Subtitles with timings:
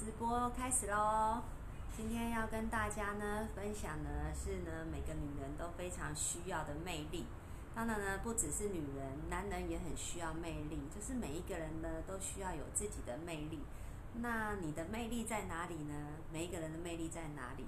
[0.00, 1.42] 直播开始喽！
[1.94, 7.26] 今天要跟大家呢分享呢是呢每个女人都非常需要的魅力。
[7.74, 10.80] 当然呢不只是女人，男人也很需要魅力。
[10.90, 13.60] 就是每一个人呢都需要有自己的魅力。
[14.14, 15.94] 那你的魅力在哪里呢？
[16.32, 17.66] 每一个人的魅力在哪里？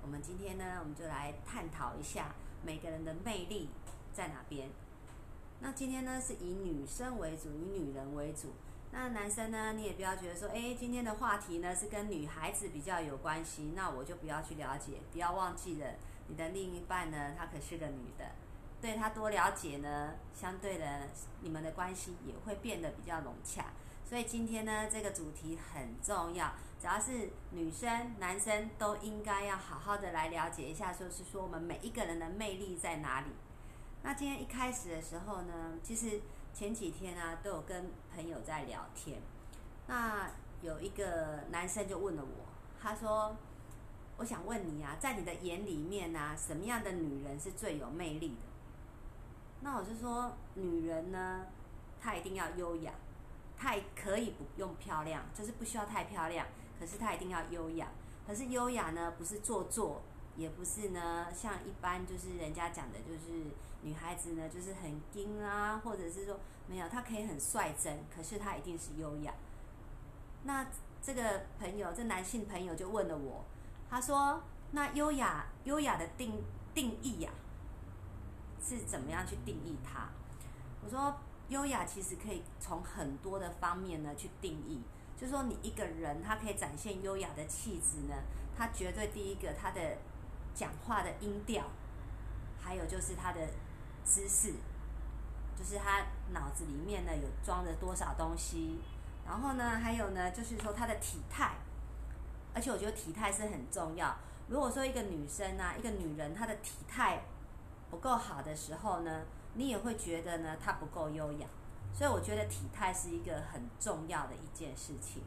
[0.00, 3.68] 我们今天呢我们就来探讨一下每个人的魅力
[4.14, 4.70] 在哪边。
[5.60, 8.54] 那今天呢是以女生为主，以女人为主。
[8.98, 9.74] 那男生呢？
[9.74, 14.94] 你也不要觉得说，哎，今天的话题呢是跟女孩子比较有关系，那我就不要去了解。
[15.12, 15.86] 不要忘记了，
[16.28, 18.24] 你的另一半呢，她可是个女的，
[18.80, 21.08] 对她多了解呢，相对的，
[21.42, 23.66] 你们的关系也会变得比较融洽。
[24.02, 33.26] 所以今天呢，这个主题很重要，只要是女生、男生都应该要好好的来了解一下，就是说我们每一个人的魅力在哪里。
[34.02, 36.22] 那今天一开始的时候呢，其实。
[36.56, 39.20] 前几天啊，都有跟朋友在聊天。
[39.86, 40.30] 那
[40.62, 42.46] 有一个男生就问了我，
[42.80, 43.36] 他说
[44.16, 48.34] ：“我想问你啊，在你的眼里面啊，什么样的女人是最有魅力的？”
[49.60, 51.44] 那我就说，女人呢，
[52.00, 52.94] 她一定要优雅，
[53.54, 56.46] 她也可以不用漂亮，就是不需要太漂亮，
[56.80, 57.88] 可是她一定要优雅。
[58.26, 60.00] 可是优雅呢，不是做作。
[60.36, 63.46] 也不是呢，像一般就是人家讲的，就是
[63.80, 69.32] 女孩子呢，就是很精啊，或者是说没有，她可以很率真，可是她一定是优雅。
[70.44, 70.66] 那
[71.02, 73.44] 这个朋友，这男性朋友就问了我，
[73.88, 74.42] 他说
[74.72, 76.44] ：“那优雅，优雅的定
[76.74, 77.30] 定义呀，
[78.62, 80.10] 是怎么样去定义它？”
[80.84, 81.16] 我说
[81.48, 84.82] ：“优雅其实可以从很多的方面呢去定义，
[85.16, 88.14] 就是说你一个人他可以展现优雅的气质呢，
[88.54, 89.80] 他绝对第一个他的。”
[90.56, 91.62] 讲话的音调，
[92.58, 93.40] 还有就是他的
[94.02, 94.54] 姿势，
[95.54, 98.80] 就是他脑子里面呢有装着多少东西，
[99.26, 101.56] 然后呢，还有呢，就是说他的体态，
[102.54, 104.16] 而且我觉得体态是很重要。
[104.48, 107.24] 如果说一个女生啊，一个女人她的体态
[107.90, 111.46] 不够好的时候呢，你也会觉得呢她不够优雅。
[111.92, 115.22] 所以我觉得体态是一个很重要的一件事情。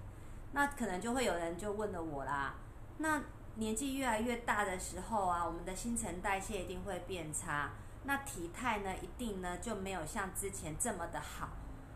[0.53, 2.56] 那可能就会有人就问了我啦，
[2.98, 3.22] 那。
[3.59, 7.72] 年纪越来越大的时候啊，我们的新陈代谢一定会变差，
[8.06, 11.50] 那体态呢，一定呢就没有像之前这么的好。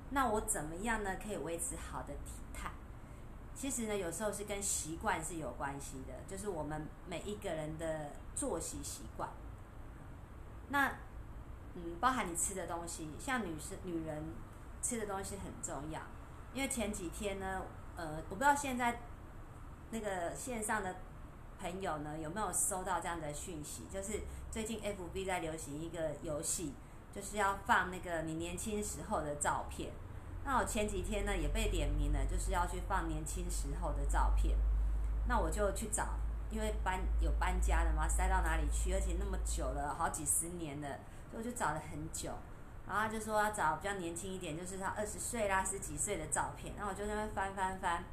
[0.10, 2.70] 那我怎么样呢，可以维持好的体态？
[3.56, 9.30] 其实呢，有时候是跟习惯是有关系的，就是我们每一个人的作息习惯。
[10.68, 10.92] 那
[11.76, 14.22] 嗯，包含你吃的东西，像女生、女人
[14.82, 16.02] 吃的东西很重要。
[16.54, 17.62] 因为前几天呢，
[17.96, 19.00] 呃，我不知道现在
[19.92, 20.94] 那个线上的。
[21.64, 23.84] 朋友呢，有没有收到这样的讯息？
[23.90, 24.20] 就是
[24.52, 26.74] 最近 FB 在流行一个游戏，
[27.16, 29.94] 就是要放那个你年轻时候的照片。
[30.44, 34.58] 那我前几天呢也被点名了，就是要去放年轻时候的照片。
[35.26, 36.20] 那我就去找，
[36.52, 38.94] 因为搬有搬家的嘛，塞到哪里去？
[38.94, 41.00] 而且那么久了，好几十年了，
[41.32, 42.32] 所以我就找了很久。
[42.86, 46.74] 然后他就说要找比较年轻一点，就是他二十岁啦、十几岁的照片。
[46.78, 48.04] 那我就在那翻翻翻。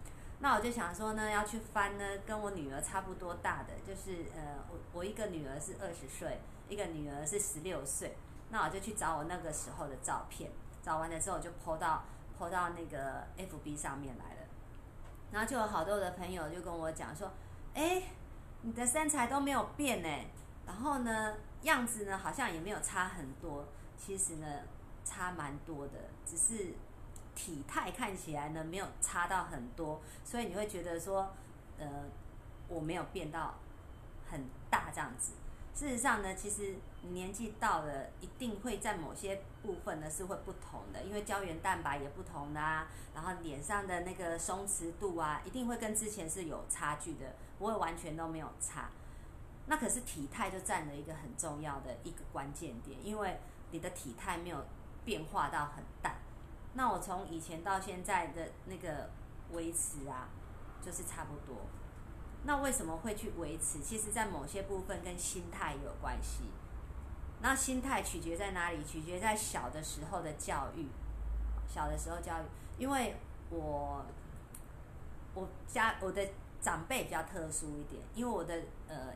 [0.42, 8.16] 那我就想说呢，要去翻呢，跟我女儿差不多大的，就是呃，我我一个女儿是二十岁，一个女儿是十六岁。
[8.48, 10.50] 那我就去找我那个时候的照片，
[10.82, 12.02] 找完了之后就 po 到
[12.38, 14.40] po 到那个 FB 上面来了。
[15.30, 17.30] 然后就有好多的朋友就跟我讲说，
[17.74, 18.04] 哎，
[18.62, 20.08] 你的身材都没有变呢，
[20.66, 23.66] 然后呢，样子呢好像也没有差很多，
[23.98, 24.46] 其实呢
[25.04, 25.92] 差蛮多的，
[26.24, 26.72] 只是。
[27.34, 31.30] 体态看起来呢没有差到很多，所以你会觉得说，
[31.78, 31.86] 呃，
[32.68, 33.54] 我没有变到
[34.30, 35.32] 很大这样子。
[35.72, 36.74] 事实上呢，其实
[37.10, 48.90] 年纪到了，一定会在某些部分呢是会不同的，因为胶原蛋白也不同啦，然后脸上的那个松弛度啊，一定会跟之前是有差距的，不会完全都没有差。
[49.66, 53.38] 那可是体态就占了一个很重要的一个关键点，因为
[53.70, 54.64] 你的体态没有
[55.04, 56.16] 变化到很大。
[56.74, 59.10] 那我从以前到现在的那个
[59.52, 60.28] 维持啊，
[60.80, 61.62] 就是差不多。
[62.44, 63.80] 那为什么会去维持？
[63.80, 66.44] 其实，在某些部分跟心态有关系。
[67.42, 68.84] 那心态取决在哪里？
[68.84, 70.86] 取决在小的时候的教育。
[71.68, 72.44] 小的时候教育，
[72.78, 73.16] 因为
[73.50, 74.04] 我
[75.34, 76.28] 我家我的
[76.60, 79.14] 长辈比较特殊一点，因为我的呃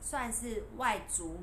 [0.00, 1.40] 算是外祖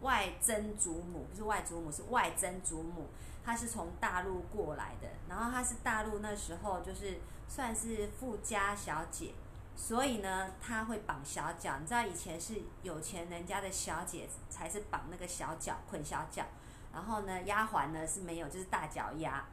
[0.00, 3.06] 外曾祖母，不是外祖母，是外曾祖母。
[3.44, 9.34] 她是从大陆过来的，然后她是大陆那时候就是算是富家小姐，
[9.74, 11.78] 所以呢，她会绑小脚。
[11.78, 16.44] 你知道以前是有钱人家的小姐才是绑那个小脚捆小脚，
[16.92, 19.44] 然后呢，丫鬟呢是没有，就是大脚丫。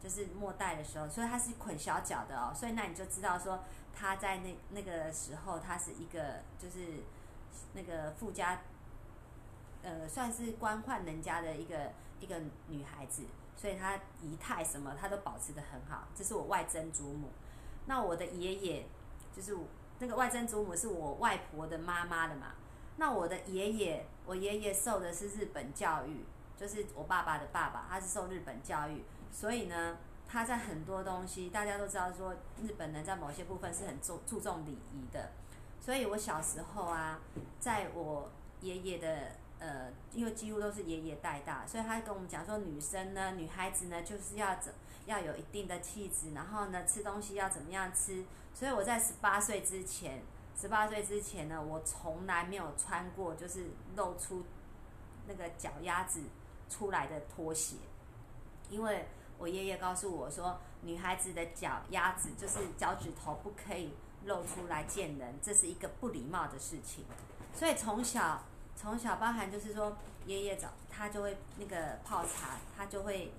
[0.00, 3.58] 就是末代的时候，所以他是捆小脚的哦，所以那你就知道说
[3.92, 7.02] 他在那那个时候，他是一个就是
[7.72, 8.60] 那个富家，
[9.82, 13.22] 呃，算是官宦人家的一个一个女孩子，
[13.56, 16.08] 所以她仪态什么，她都保持的很好。
[16.14, 17.28] 这是我外曾祖母，
[17.86, 18.86] 那我的爷爷
[19.34, 19.56] 就是
[19.98, 22.54] 那个外曾祖母是我外婆的妈妈的嘛，
[22.96, 26.24] 那我的爷爷，我爷爷受的是日本教育，
[26.56, 29.02] 就是我爸爸的爸爸，他是受日本教育。
[29.30, 35.30] 所以呢，他在很多东西，大家都知道说，日本人在某些部分是很重注重礼仪的。
[35.80, 37.20] 所以我小时候啊，
[37.60, 38.30] 在我
[38.60, 44.72] 爷爷的呃，因为几乎都是爷爷带大，所以他跟我们讲说，女生呢，女孩子呢，就是要怎
[45.06, 48.24] 要有一定的气质，然后呢，吃东西要怎么样吃。
[48.54, 50.22] 所以我在十八岁之前，
[50.58, 54.44] 十八岁之前呢，我从来没有穿过就是露出
[55.26, 56.22] 那个脚丫子
[56.68, 57.76] 出来的拖鞋，
[58.70, 59.06] 因为。
[59.40, 63.92] 我爷爷告诉我说，女孩子的脚丫子就是脚趾头不可以
[64.24, 67.04] 露出来见人，这是一个不礼貌的事情。
[67.54, 68.42] 所以从小
[68.80, 69.96] 从小包含就是说，
[70.26, 73.32] 爷爷早他就会那个泡茶，他就会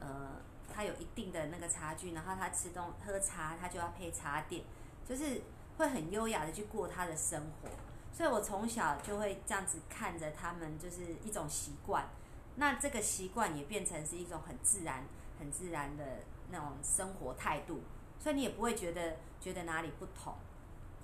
[0.00, 0.40] 呃，
[0.72, 4.64] 他有一定的那个茶具，然后他吃东喝茶，他就要配茶点，
[5.06, 5.42] 就是
[5.76, 7.68] 会很优雅的去过他的生活。
[8.10, 12.06] 所以我从小就会这样子看着他们，就是一种习惯。
[12.54, 15.04] 那这个习惯也变成是一种很自然。
[15.38, 16.02] 很自然的
[16.50, 17.82] 那种生活态度，
[18.18, 20.32] 所以你也不会觉得觉得哪里不同。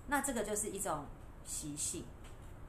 [0.06, 1.04] 那这个就是一种
[1.44, 2.06] 习性。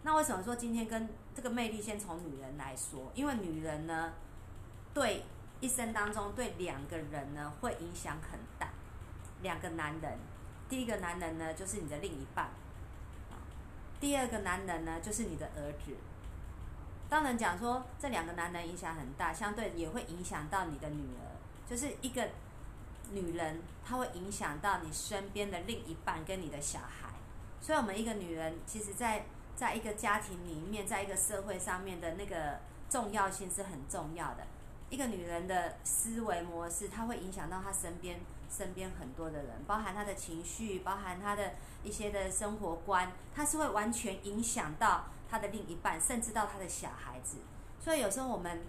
[0.04, 3.12] 那为什么说今天跟这个魅力先从女人来说？
[3.16, 4.14] 因为女人呢，
[4.94, 5.24] 对
[5.60, 8.70] 一生当中对两个人呢会影响很大。
[9.42, 10.18] 两个男人，
[10.70, 12.50] 第一个男人呢就是你的另一半，
[14.00, 15.96] 第二个男人呢就是你的儿子。
[17.10, 21.32] 当然讲说这两个男人影响很大，相对也会影响到你的女儿。
[21.66, 22.28] 就是一个
[23.12, 27.10] 女人，她会影响到你身边的另一半跟你的小孩。
[27.62, 32.60] 所以，我们一个女人，其实，在在一个家庭里面，在一个社会上面的那个
[32.90, 34.46] 重要性是很重要的。
[34.90, 38.20] 一个女人的思维模式，她会影响到她身边
[38.50, 41.54] 身边很多的人，包含她的情绪，包含她的
[41.84, 47.38] 一些的生活观，她是会完全影响到她的另一半，甚至到她的小孩子。
[47.80, 48.62] 所以，有时候我们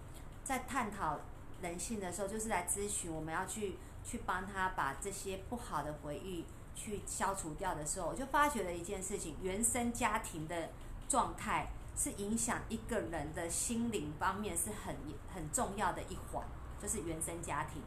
[0.45, 1.21] 在探讨。
[1.63, 10.71] 人性的时候，就是来咨询，我们要去去帮他把这些不好的回忆去消除掉的时候，我就发觉了一件事情：原生家庭的
[11.09, 14.97] 状态是影响一个人的心灵方面是很
[15.33, 16.45] 很重要的一环，
[16.81, 17.83] 就是原生家庭。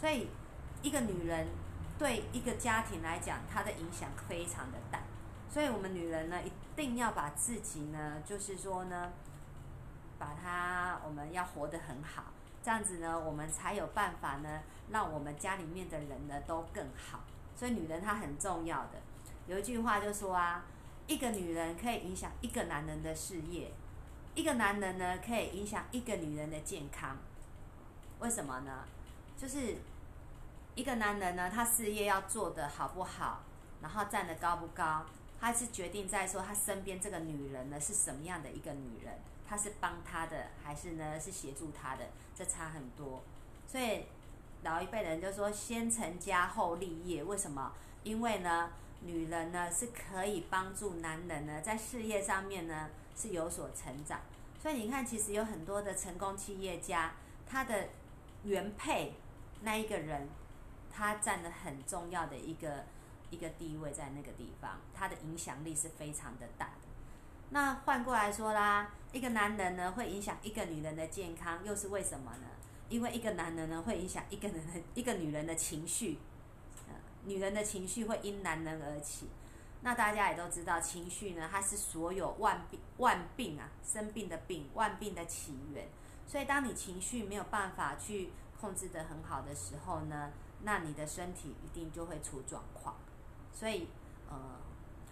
[0.00, 0.28] 所以，
[0.82, 1.48] 一个女人
[1.98, 5.00] 对一个家庭来讲，她的影响非常的大。
[5.50, 9.12] 所以我们女人呢，一定要把自己呢，就是说呢，
[10.18, 12.24] 把她我们要活得很好。
[12.62, 17.20] 这样子呢，我们才有办法呢，让我们家里面的人呢都更好。
[17.56, 19.00] 所以女人她很重要的。
[19.46, 20.64] 有一句话就说啊，
[21.06, 23.72] 一个女人可以影响一个男人的事业，
[24.34, 27.16] 一个男人呢可以影响一个女人的健康。
[28.20, 28.84] 为什么呢？
[29.36, 29.76] 就是
[30.74, 33.42] 一个男人呢，他事业要做得好不好，
[33.80, 35.04] 然后站得高不高，
[35.40, 39.18] 他是决定在说他身边这个女人呢是什么样的一个女人。
[39.44, 42.06] 他是帮他的，还是呢是协助他的？
[42.34, 43.22] 这差很多。
[43.66, 44.06] 所以
[44.62, 47.72] 老一辈人就说：“先成家后立业。”为什么？
[48.04, 54.20] 因为呢，女人呢是可以帮助男人呢在事业上面呢是有所成长。
[54.60, 57.14] 所以你看，其实有很多的成功企业家，
[57.46, 57.88] 他的
[58.44, 59.14] 原配
[59.62, 60.28] 那一个人，
[60.92, 62.84] 他占了很重要的一个
[63.30, 66.72] 一个地位在那个地方，他的影响力是非常的大的。
[67.50, 72.46] 那换过来说啦，一个男人呢会影响一个女人的健康，又是为什么呢？
[72.92, 76.18] 因为一个男人呢会影响一个人的一个女人的情绪，
[77.24, 79.28] 女人的情绪会因男人而起。
[79.80, 85.88] 那大家也都知道，情绪呢它是所有万病万病啊生病的病万病的起源。
[86.26, 88.28] 所以当你情绪没有办法去
[88.60, 90.30] 控制得很好的时候呢，
[90.62, 92.96] 那你的身体一定就会出状况。
[93.54, 93.88] 所以，
[94.28, 94.60] 呃。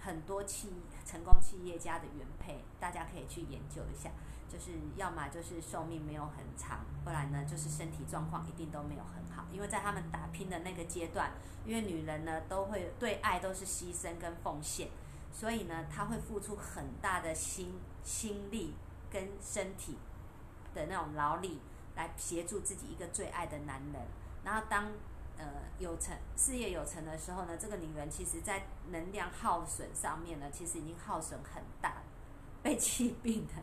[0.03, 0.71] 很多企
[1.05, 4.11] 成功企业家的原配，大家可以去研究一下，
[4.51, 9.45] 就是要么就是寿命没有很长，不然呢就是身体状况一定都没有很好。
[9.53, 11.31] 因为在他们打拼的那个阶段，
[11.65, 14.89] 因为女人呢都会对爱都是牺牲跟奉献，
[15.33, 18.75] 所以呢她会付出很大的心心力
[19.11, 19.97] 跟身体
[20.75, 21.61] 的那种劳力
[21.95, 24.03] 来协助自己一个最爱的男人，
[24.45, 24.91] 然后当。
[25.43, 25.47] 呃，
[25.79, 31.95] 有成事业有成的时候呢，这个女人其实在能量耗损上面呢，其实已经耗损很大，
[32.63, 33.55] 被气病的，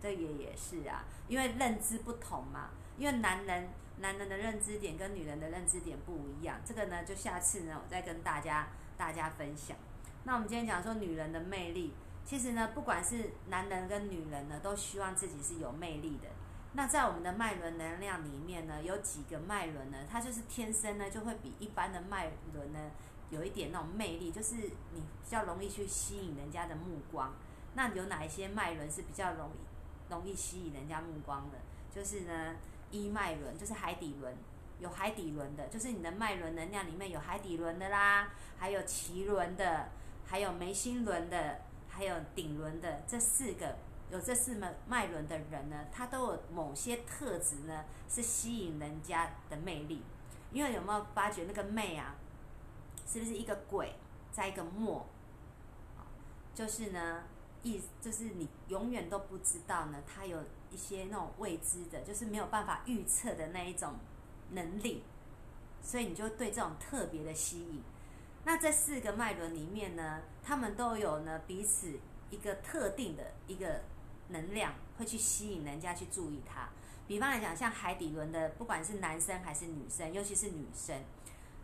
[0.00, 2.70] 这也也是啊，因为认知不同嘛。
[2.98, 9.76] 因为男人男人的认知点跟女人的认知点不一样，这个呢，就下次呢，我再跟大家大家分享。
[10.24, 11.92] 那我们今天讲说女人的魅力，
[12.24, 16.28] 其实呢，不管是男人跟女人呢，都希望自己是有魅力的。
[16.72, 22.90] 那在我们的脉轮能量里面呢，有几个脉轮呢，它就是天生呢，就会比一般的脉轮呢，
[23.28, 27.34] 有一点那种魅力，就是你比较容易去吸引人家的目光。
[27.74, 29.65] 那有哪一些脉轮是比较容易
[30.08, 31.58] 容易吸引人家目光的？
[31.94, 32.54] 就是呢，
[32.90, 34.34] 一脉轮就是海底轮，
[34.80, 39.88] 有海底轮的，就是你的脉轮能量里面有海底轮的啦，还有脐轮的，
[40.26, 43.76] 还有眉心轮的，还有顶轮的，这四个
[44.10, 50.02] 有这四脉脉轮的人呢，他都有某些特质呢，是吸引人家的魅力。
[50.52, 52.14] 因为有没有发觉那个魅啊，
[53.06, 53.94] 是不是一个鬼
[54.30, 55.06] 在一个墨？
[56.54, 57.24] 就是呢。
[57.62, 60.38] 意就是你永远都不知道呢，他有
[60.70, 63.94] 一些那种未知的，就是没有办法预测的那一种
[64.50, 65.02] 能力，
[65.82, 67.82] 所以你就对这种特别的吸引。
[68.44, 71.98] 那这四个脉轮里面呢，他们都有呢彼此
[72.30, 73.80] 一个特定的一个
[74.28, 76.68] 能量，会去吸引人家去注意他。
[77.08, 81.00] 比方来讲，像海底轮的，不管是男生还是女生，尤其是女生。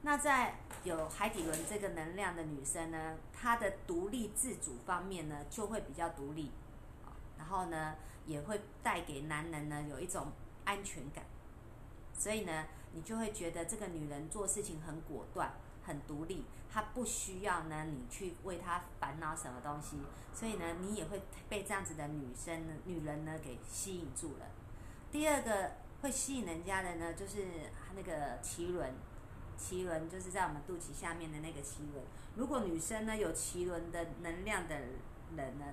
[0.05, 6.51] 那在有海底轮这个能量的女生呢，她的独立自主方面呢，就会比较独立，
[7.39, 7.95] 然后呢，
[8.27, 10.33] 也会带给男人呢有一种
[10.65, 11.25] 安全感，
[12.19, 15.53] 所以呢，你就会觉得这个女人做事情很果断、
[15.85, 19.99] 很独立，她不需要呢你去为她烦恼什么东西，
[20.35, 24.47] 所以呢，你也会被这样子的女生、女人呢给吸引住了。
[25.13, 27.47] 第二个会吸引人家的呢，就是
[27.95, 28.93] 那个脐轮。
[29.59, 32.05] 脐轮就是在我们肚脐下面的那个脐轮。
[32.37, 34.75] 如果女生呢有脐轮的能量的
[35.37, 35.65] 人呢，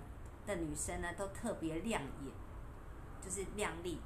[0.46, 2.32] 的女生呢都特别亮眼，
[3.24, 4.00] 就是亮丽，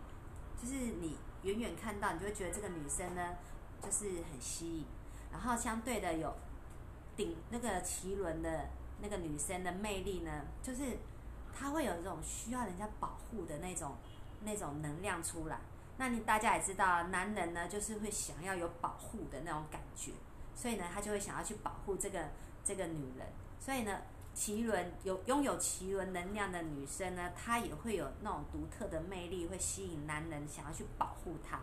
[0.62, 3.36] 就是你远远看到，你就会觉得这个女生呢
[3.82, 4.86] 就是很吸引。
[5.32, 6.34] 然后相对的有
[7.15, 8.70] 顶那个脐轮的
[9.01, 10.98] 那个女生的魅力呢，就是
[11.53, 13.96] 她会有这种需要人家保护的那种
[14.44, 15.60] 那种能量出来。
[16.04, 20.12] 那你大家也知道，男人呢就是会想要有保护的那种感觉，
[20.54, 22.28] 所以呢他就会想要去保护这个
[22.62, 23.26] 这个女人。
[23.58, 24.02] 所以呢，
[24.34, 31.62] 奇轮有拥有奇轮能量的女生呢，她也会有那种独特的魅力，会吸引男人想要去保护她、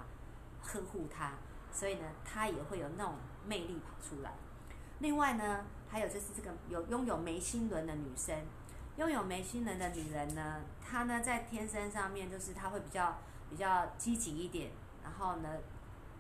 [0.63, 1.35] 呵护她。
[1.71, 3.17] 所以呢，她也会有那种
[3.47, 4.33] 魅力跑出来。
[5.01, 8.35] 另外呢，还有就是这个有拥有眉心轮的女生，
[8.97, 13.19] 拥有眉心轮的女人呢，她呢在天生上面就是她会比较。
[13.51, 14.71] 比较积极一点，
[15.03, 15.59] 然后呢，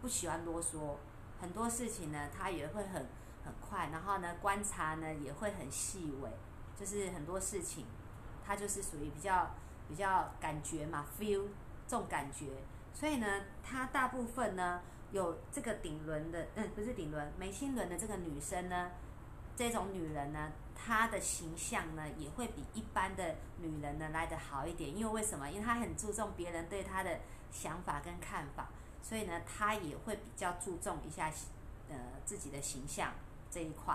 [0.02, 0.96] 不喜欢啰嗦，
[1.40, 3.06] 很多事情呢，他也会很
[3.44, 6.28] 很快，然后呢，观察呢也会很细微，
[6.76, 7.86] 就是很多事情，
[8.44, 9.50] 他就是属于比较
[9.88, 11.44] 比较感觉嘛，feel
[11.86, 12.48] 这种感觉，
[12.92, 13.26] 所以呢，
[13.62, 14.80] 他大部分呢
[15.12, 18.90] 有这个顶轮的，嗯，不是顶轮，眉心轮的这个女生呢，
[19.54, 20.50] 这种女人呢。
[20.82, 25.50] 她的形象呢，也会比一般的女人呢来得好一点，因为为什么？
[25.50, 27.20] 因为她很注重别人对她的
[27.52, 28.70] 想法跟看法，
[29.02, 31.30] 所以呢，她也会比较注重一下
[31.90, 33.12] 呃自己的形象
[33.50, 33.94] 这一块。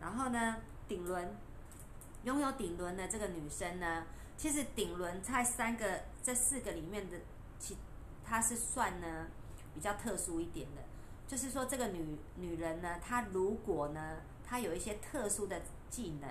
[0.00, 0.56] 然后呢，
[0.88, 1.36] 顶轮
[2.24, 4.04] 拥有顶轮的这个女生呢，
[4.36, 7.18] 其实顶轮在三个这四个里面的，
[7.60, 7.78] 其
[8.24, 9.28] 她是算呢
[9.72, 10.82] 比较特殊一点的，
[11.28, 15.62] 就是说这个女女人呢，她如果呢，她有一些特殊的。
[15.94, 16.28] 技能，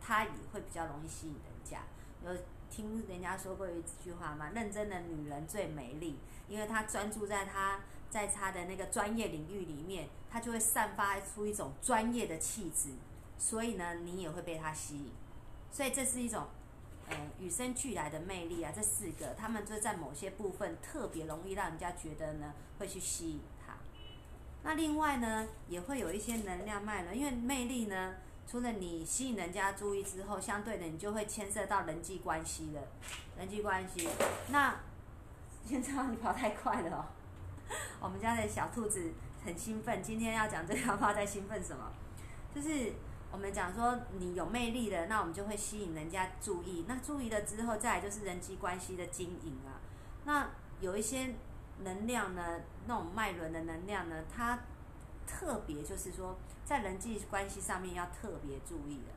[0.00, 1.80] 他也会比较容易吸引人家。
[2.24, 2.30] 有
[2.70, 4.50] 听人家说过一句话吗？
[4.54, 6.16] 认真的女人最美丽，
[6.48, 12.90] 因为她专注在她在她的那个专业领域里面，她就会散发出一种专业的气质。
[13.36, 15.10] 所以呢，你也会被她吸引。
[15.72, 16.46] 所以这是一种
[17.08, 18.72] 呃与生俱来的魅力啊。
[18.72, 23.40] 这四个，他们就在某些部分特别容易让人家觉得呢会去吸引。
[24.66, 28.14] 那另外呢，也会有一些能量脉轮，因为魅力呢，
[28.46, 32.80] 除了你吸引人家注意之后，相对的你就会牵涉到人际关系了。
[33.38, 34.08] 人际关系，
[34.48, 34.74] 那
[35.66, 37.04] 先生你跑太快了哦。
[38.00, 39.12] 我们家的小兔子
[39.44, 41.92] 很兴奋，今天要讲这个，话在兴奋什么。
[42.54, 42.94] 就是
[43.30, 46.86] 我们讲说你有魅力的，那我们就会吸引人家注意。
[46.88, 49.76] 那注意了之后，再来就是人际关系的经营啊。
[50.24, 50.48] 那
[50.80, 51.34] 有一些。
[51.82, 54.60] 能量呢，那种脉轮的能量呢，它
[55.26, 59.12] 特别就是说，在人际关系上面要特别注意的，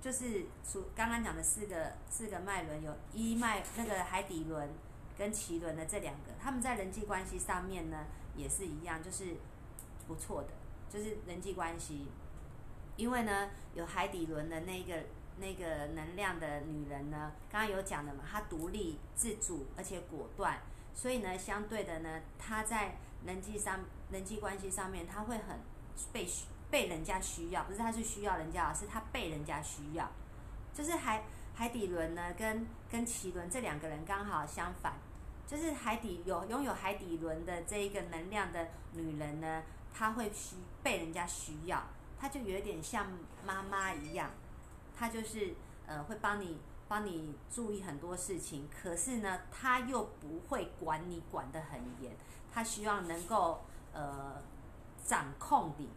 [0.00, 4.70] 就是说刚刚讲的四个四个脉轮，有一脉那个海底轮
[5.18, 8.06] 跟脐轮的这两个，他们在人际关系上面呢
[8.36, 9.36] 也是一样，就是
[10.06, 10.48] 不错的，
[10.88, 12.06] 就是人际关系，
[12.96, 15.02] 因为呢有海底轮的那个
[15.38, 20.58] 那个能量的女人呢，刚刚有讲的嘛，她独立自主而且果断。
[20.94, 23.80] 所以呢，相对的呢，他在人际上、
[24.10, 25.58] 人际关系上面，他会很
[26.12, 26.28] 被
[26.70, 30.10] 被人家需要，不是他是需要人家，而是他被人家需要。
[30.74, 34.94] 就是海海底轮呢，跟跟奇轮这两个人刚好相反，
[35.46, 41.82] 就是海底有拥有海底轮的这一个能量的女人呢，她会需被人家需要，
[42.18, 43.06] 她就有点像
[43.44, 44.30] 妈妈一样，
[44.96, 45.54] 她就是
[45.86, 46.60] 呃会帮你。
[46.92, 52.14] 帮你注意很多事情，可是呢，他又不会管你管得很严，
[52.52, 53.62] 他希望能够
[53.94, 54.42] 呃
[55.02, 55.88] 掌控你，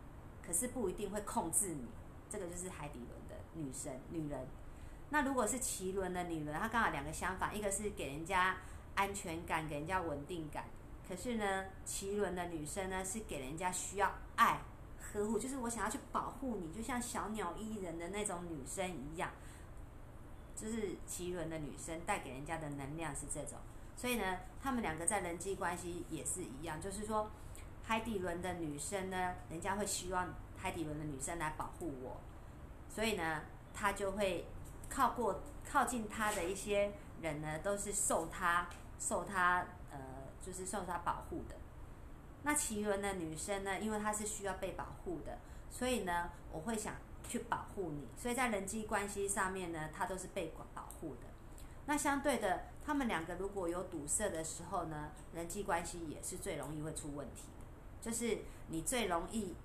[0.41, 1.85] 可是不一定会控制你。
[2.29, 4.47] 这个就是海底轮的女生女人。
[5.09, 8.55] 那如果是奇轮的女人，她刚好两个相反，一个是给人家
[8.95, 10.63] 安全感，给人家稳定感，
[11.05, 14.61] 可是呢，奇轮的女生呢是给人家需要爱
[14.97, 19.29] 呵护，就是我想要去保护你，就像小鸟依人的那种女生一样。
[20.55, 23.59] 就是奇轮的女生带给人家的能量是这种，
[23.97, 27.29] 所以呢，他们两个在人际关系也是一样，就是说，
[27.83, 32.17] 海底轮的女生呢，人家会希望海底轮的女生来保护我，
[32.89, 33.41] 所以呢，
[33.73, 34.45] 他就会
[34.89, 39.99] 靠过靠近他的一些人呢，都是受他受他呃，
[40.41, 41.55] 就是受他保护的。
[42.43, 45.37] 那奇轮的女生呢，因为她是需要被保护的，
[45.69, 46.95] 所以呢，我会想。
[47.27, 51.21] 去保护你，所以在人际关系上面呢，他都是被管保护的。
[51.87, 57.65] 那相对的，他们两个如果有堵塞的时候呢，人际关系也是最容易会出问题的。
[58.01, 59.55] 就是你最容易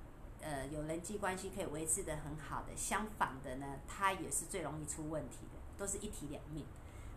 [0.40, 6.66] 呃有人际关系可以维持的很好的，相反的呢，他也是最容易出问题的，都是一体两面。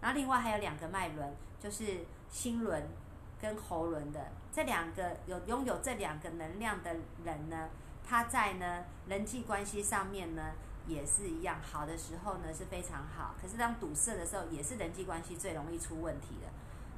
[0.01, 2.87] 然后另外还有两个脉轮，就是心轮
[3.41, 7.69] 跟喉轮的这两个有拥有这两个能量的人呢。
[8.07, 10.51] 他在呢人际关系上面呢
[10.85, 16.47] 也是一样，好的时候呢是非常好，可是当堵塞的时候，也是人际关系最容易出问题的。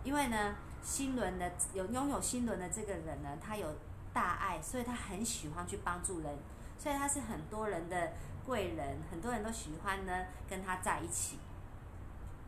[0.03, 3.67] 因为呢，心轮的有拥有心轮的这个人呢，他有
[4.13, 6.37] 大爱，所以他很喜欢去帮助人，
[6.77, 8.13] 所以他是很多人的
[8.45, 11.39] 贵人，很多人都喜欢呢跟他在一起。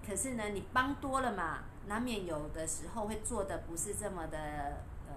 [0.05, 4.37] 可是呢，你帮多了嘛，难免有的时候会做的不是这么的
[5.07, 5.13] 呃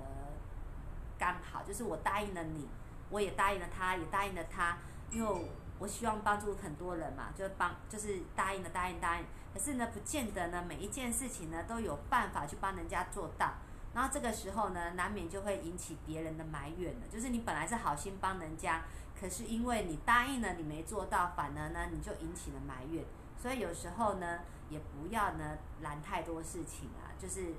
[1.18, 2.68] 刚好，就是我答应了你。
[3.10, 4.78] 我也答应了他，也答应了他，
[5.10, 9.26] 因为我希望帮助很多人嘛，就帮就是答应了答应答应。
[9.52, 13.54] 可是呢，不见得呢每一件事情呢都有办法去帮人家做到。
[13.92, 17.00] 然后这个时候呢，难免就会引起别人的埋怨了。
[17.10, 18.84] 就是你本来是好心帮人家，
[19.18, 23.04] 可是因为你答应了你没做到，反而呢你就引起了埋怨。
[23.36, 27.54] 所以有时候呢，也不要呢拦太多事情啊，就是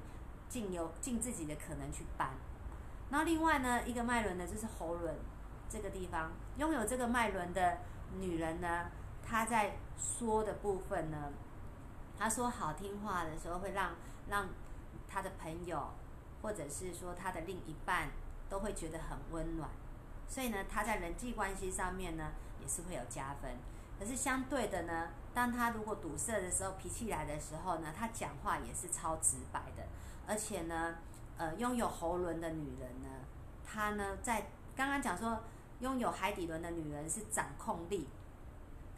[0.48, 2.30] 尽有尽自己的可能去帮。
[3.10, 5.14] 然后另外呢，一个脉轮呢就是喉轮。
[5.72, 7.78] 这个地方拥有这个脉轮的
[8.20, 8.92] 女人呢，
[9.26, 11.32] 她在说的部分呢，
[12.20, 13.92] 她说好听话的时候，会让
[14.30, 14.50] 让
[15.08, 15.92] 她的朋友
[16.42, 18.10] 或者是说她的另一半
[18.50, 19.70] 都会觉得很温暖，
[20.28, 23.52] 所以呢，她在人际关系上面呢也是会有加分。
[23.98, 29.84] 可是相对的呢，当她如果堵塞的时候，脾气来的时候呢，她讲话也是超直白的，
[30.28, 30.96] 而且呢，
[31.38, 33.10] 呃，拥有喉轮的女人呢，
[33.66, 35.42] 她呢在刚刚讲说。
[35.82, 38.08] 拥有海底轮的女人是掌控力，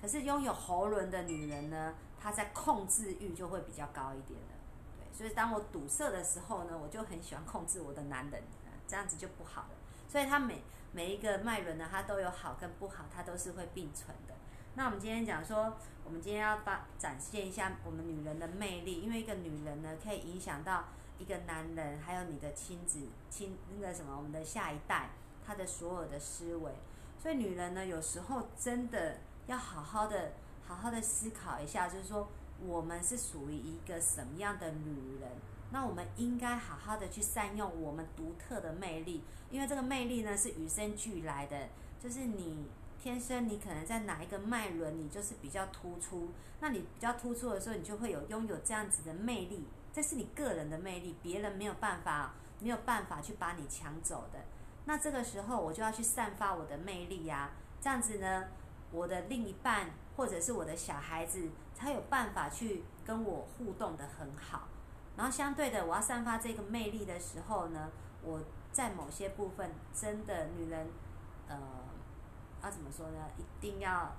[0.02, 4.56] 可是拥有喉轮的女人呢，她在控制欲就会比较高一点的。
[4.98, 8.43] 对，所以当我堵塞的时候呢，我就很喜欢控制我的男人，
[8.86, 9.69] 这样子就不好了。
[10.10, 14.34] 所以它每每一个脉轮呢，它都有好跟不好，它都是会并存的。
[14.76, 20.84] 那我们今天讲说，我们今天要把展现一下我们女人的魅力，因为一个女人呢，可以影响到
[21.17, 25.10] 一个男人，还有你的亲子亲那个什么，我们的下一代。
[25.46, 26.72] 她的所有的思维，
[27.20, 30.34] 所以女人呢，有时候真的要好好的、
[30.66, 32.28] 好好的思考一下，就是说，
[32.66, 35.30] 我们是属于一个什么样的女人？
[35.72, 42.68] 那我们应该好好的去善用我们独特的魅力，因为这个魅力呢是与生俱来的，就是你
[43.02, 46.30] 天生你可能在哪一个脉轮，你就是比较突出。
[46.60, 54.40] 那你比较突出的时候，你就会有拥有这样子的魅力，这是你个人的魅力，别人没有办法、没有办法去把你抢走的。
[54.86, 58.46] 那这个时候我就要去散发我的魅力呀，这样子呢，
[58.91, 64.67] 我的另一半或者是我的小孩子才有办法去跟我互动的很好。
[65.15, 67.89] 然后相对的，我要散发这个魅力的时候呢，
[68.22, 68.41] 我
[68.72, 70.88] 在某些部分真的女人，
[71.48, 71.58] 呃，
[72.62, 73.30] 要怎么说呢？
[73.38, 74.12] 一定要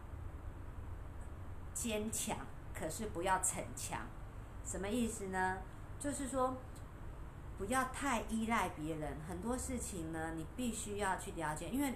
[1.74, 2.38] 坚强，
[2.74, 4.00] 可是不要逞强。
[4.64, 5.58] 什么意思呢？
[6.00, 6.56] 就是说。
[7.56, 11.94] 不要太依赖别人，很多事情呢，你必须要去了解，因为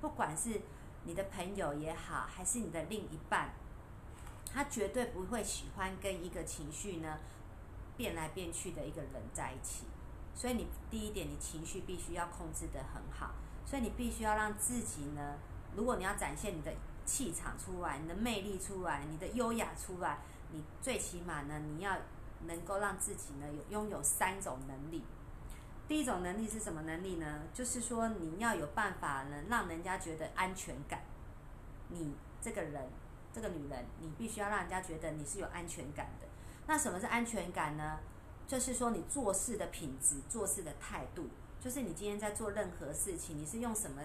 [0.00, 0.60] 不管是
[1.04, 3.50] 你的朋友也好，还是你的另一半，
[4.52, 7.18] 他绝对不会喜欢跟一个情绪呢
[7.96, 9.84] 变来变去的一个人在一起。
[10.34, 15.36] 所以你第一点，你情绪必须要控制得很好，所以你必须要让自己呢，
[15.74, 16.72] 如果你要展现你的
[17.06, 20.18] 气场出来，你的魅力出来，你的优雅出来，
[20.50, 21.96] 你最起码呢，你要
[22.46, 25.04] 能够让自己呢有拥有三种能力。
[25.88, 27.42] 第一种能力是什么能力呢？
[27.54, 31.00] 就是说你要有办法能让人家觉得安全感。
[31.88, 32.88] 你这个人，
[33.32, 36.26] 这个女人，你必须要让人家觉得你是有安全感的。
[36.66, 38.00] 那什么是安全感呢？
[38.48, 41.28] 就是说你做事的品质、做事的态度，
[41.60, 44.02] 就是你今天在做任何事情，你是用什么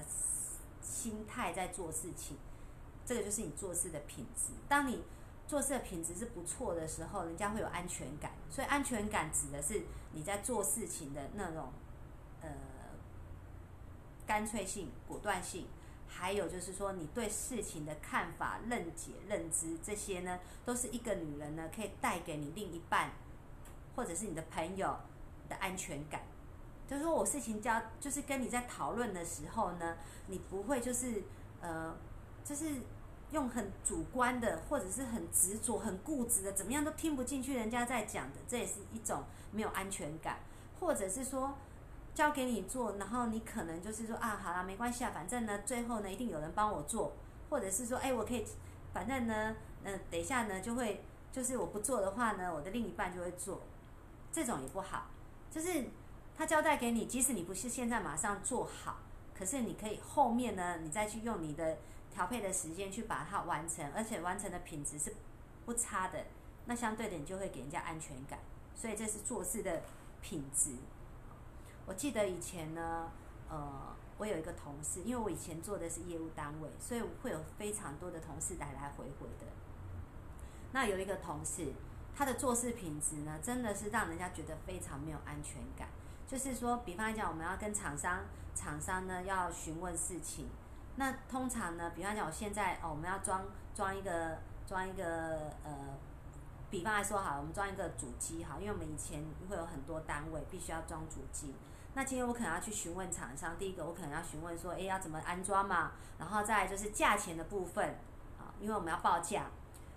[0.81, 2.37] 心态在做事情，
[3.05, 4.53] 这个就是你做事的品质。
[4.67, 5.03] 当你
[5.51, 8.31] 做事的品质是不错的时候，人家会有安全感。
[8.49, 9.83] 所以安全感指的是。
[10.13, 11.71] 你在做事情的那种，
[12.41, 12.49] 呃，
[14.27, 15.67] 干脆性、果断性，
[16.05, 23.11] 还有就是说你对事情的看法、认解、认知，这些呢，都是一个女人呢可以带给你另一半，
[23.95, 24.97] 或者是你的朋友
[25.47, 26.21] 的安全感。
[26.89, 29.95] 就是说我事情交，就是跟你在讨论的时候呢，
[30.27, 31.23] 你不会就是
[31.61, 31.95] 呃，
[32.43, 32.65] 就是
[33.31, 39.23] 用很主观的，或者是很执着、很固执的，怎么样都听不进去人家在讲的，这也是一种。
[39.53, 40.37] 没有安全感，
[40.79, 41.53] 或者是说
[42.15, 47.11] 交给你做，然后你可能就是说啊，好了，没关系啊，反正呢，最后呢，一定有人帮我做，
[47.49, 48.45] 或者是说，哎，我可以，
[48.93, 53.59] 反正呢，嗯，等一下呢，就会，就是我不做的话呢，我的另一半就会做，
[54.31, 55.07] 这种也不好，
[55.49, 55.83] 就是
[56.37, 58.99] 他交代给你，即使你不是现在马上做好，
[59.37, 61.77] 可是你可以后面呢，你再去用你的
[62.13, 65.15] 调配的时间去把它完成，而且完成的品质是
[65.65, 66.25] 不差的，
[66.65, 68.39] 那相对的你就会给人家安全感。
[68.75, 69.81] 所以这是做事的
[70.21, 70.75] 品质。
[71.85, 73.11] 我记得以前呢，
[73.49, 79.45] 呃，我有一个同事，因为我以前做的是业务单位，所以会有非常多的同事来来回回的。
[80.71, 81.73] 那有一个同事，
[82.15, 85.89] 他的做事品质呢，真的是让人家觉得非常没有安全感。
[86.27, 88.21] 就是说，比方讲，我们要跟厂商，
[88.55, 90.47] 厂商呢要询问事情，
[90.95, 93.43] 那通常呢，比方讲，我现在哦，我们要装
[93.75, 95.71] 装一个装一个呃。
[96.69, 101.53] 比方来说，好，我们装一个主机，哈，因为我们以前会有很多单位必须要装主机。
[101.95, 105.91] 那今天我可能要去询问厂商，第一个我可能要询问说，诶，要怎么安装嘛？
[106.17, 107.89] 然后再就是价钱的部分，
[108.39, 109.47] 啊，因为我们要报价。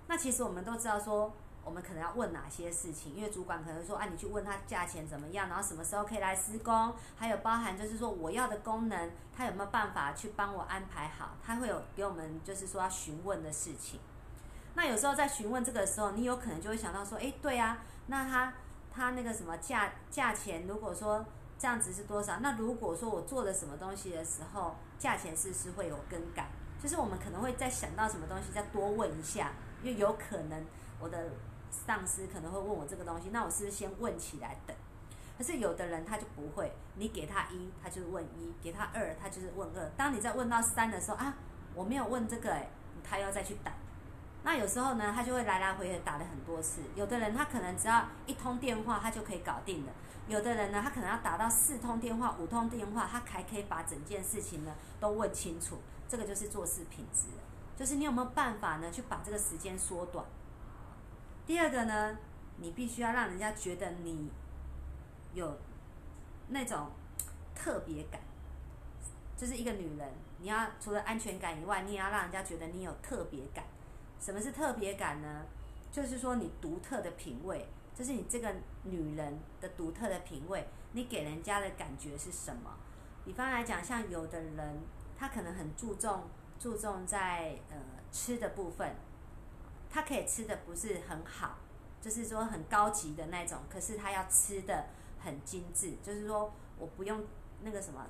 [0.09, 1.33] 那其实我们都知道说，
[1.64, 11.37] 我们可能要问哪些事情，因为主管可能说，啊，你去问他价钱怎么样，然后什么时候可以来施工，还有包含就是说我要的功能，他有没有办法去帮我安排好？
[11.44, 13.98] 他会有给我们就是说要询问的事情。
[14.74, 18.53] 那有时候在询问这个时候，你有可能就会想到说，哎，对啊，那他
[18.92, 21.24] 他那个什么价价钱，如果说
[21.59, 22.38] 这样子是多少？
[22.40, 26.48] 那如果说我做了什么东西的时候，价钱是不是会有更改？
[26.83, 30.66] 就是我们可能会再想到什么东西，再多问一下，因为有可能
[31.00, 31.31] 我的
[31.87, 34.77] 上司可能会问我这个东西，那我是不是先问起来等？
[35.37, 39.91] 可是有的人他就不会，你给他一，他就是问一；给他二，他就是问二。
[39.97, 41.35] 当你在问到三的时候啊，
[41.75, 42.69] 我没有问这个，哎，
[43.03, 43.73] 他要再去打。
[44.45, 46.83] 那有时候呢，他就会来来回回打了很多次。
[46.95, 49.93] 有的人他可能只要一通电话，他就可以搞定了；
[50.29, 55.79] 有的人呢，他可能要打到四通电话、五通电话，他还可以把整件事情呢都问清楚。
[56.07, 57.25] 这个就是做事品质，
[57.77, 60.25] 就是你有没有办法呢去把这个时间缩短。
[61.46, 62.16] 第二个呢，
[62.57, 64.30] 你必须要让人家觉得你
[65.35, 65.59] 有
[66.48, 66.90] 那种
[67.54, 68.20] 特别感，
[69.37, 73.64] 就是一个女人，你要除了安全感以外，你也要让人家觉得你有特别感。
[74.18, 75.44] 什么是特别感呢？
[75.92, 78.52] 就是说你独特的品味，这是你这个
[78.85, 82.74] 女人的独特的品味，你给人家的感觉是什么？
[83.24, 84.80] 比方来讲，像有的人
[85.18, 86.24] 他可能很注重
[86.59, 87.76] 注重在呃
[88.11, 88.96] 吃的部分，
[89.94, 91.59] 他可以吃的不是很好，
[92.02, 94.87] 就是说很高级的那种，可是他要吃的
[95.20, 97.24] 很精致，就是说我不用
[97.62, 98.04] 那个什么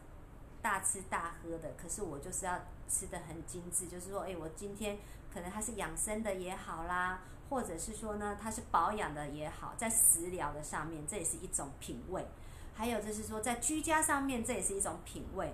[0.62, 4.96] 大吃大喝的，可是我就是要吃的很精致，就是说，哎，我今天。
[5.34, 7.20] 可能它是养生的也好啦，
[7.50, 12.24] 或者是说呢，它是保养的也好，在食疗的上面，这也是一种品味。
[12.72, 15.52] 还有就是说，在居家上面，这也是一种品味。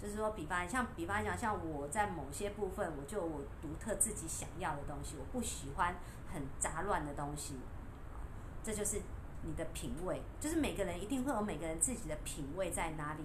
[0.00, 5.96] 就是说，比方像比方讲，像我在某些部分，我就我独特自己想要的东西，我不喜欢
[6.32, 7.56] 很杂乱的东西。
[8.62, 9.00] 这就是
[9.42, 13.24] 你的品味，就是每个人一定会有每个人自己的品味在哪里。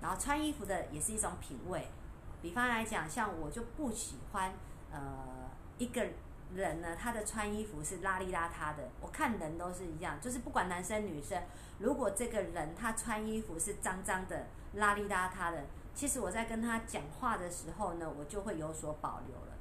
[0.00, 1.86] 然后穿衣服的也是一种品味。
[2.40, 4.52] 比方来讲，像我就不喜欢。
[4.92, 6.06] 呃，一个
[6.54, 8.88] 人呢，他的穿衣服是邋里邋遢的。
[9.00, 11.42] 我看人都是一样，就是不管男生女生，
[11.80, 19.52] 如果这个人他穿衣服是脏脏的、邋里邋遢的，其实我在跟他讲话的时候呢，我就会有所保留了。